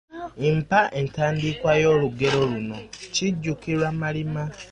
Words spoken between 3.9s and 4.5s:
malima.